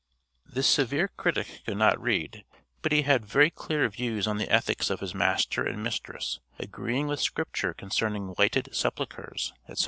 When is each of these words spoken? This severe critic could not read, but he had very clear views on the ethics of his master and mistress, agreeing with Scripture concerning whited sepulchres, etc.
This 0.47 0.65
severe 0.65 1.09
critic 1.09 1.61
could 1.63 1.77
not 1.77 2.01
read, 2.01 2.43
but 2.81 2.91
he 2.91 3.03
had 3.03 3.23
very 3.23 3.51
clear 3.51 3.87
views 3.87 4.25
on 4.25 4.39
the 4.39 4.49
ethics 4.51 4.89
of 4.89 4.99
his 4.99 5.13
master 5.13 5.63
and 5.63 5.83
mistress, 5.83 6.39
agreeing 6.57 7.05
with 7.05 7.19
Scripture 7.21 7.75
concerning 7.75 8.29
whited 8.29 8.69
sepulchres, 8.71 9.53
etc. 9.69 9.79